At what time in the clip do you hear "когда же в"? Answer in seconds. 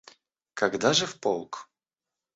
0.55-1.19